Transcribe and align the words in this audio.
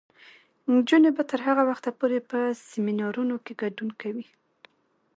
نجونې 0.73 1.09
به 1.15 1.23
تر 1.31 1.39
هغه 1.47 1.63
وخته 1.69 1.89
پورې 1.99 2.17
په 2.29 2.39
سیمینارونو 2.69 3.35
کې 3.45 3.53
ګډون 3.61 3.89
کوي. 4.01 4.27